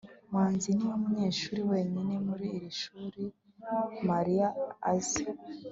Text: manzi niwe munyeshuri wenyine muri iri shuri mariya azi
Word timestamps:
manzi 0.31 0.69
niwe 0.73 0.95
munyeshuri 1.03 1.61
wenyine 1.71 2.15
muri 2.27 2.45
iri 2.57 2.71
shuri 2.81 3.23
mariya 4.09 4.47
azi 4.91 5.23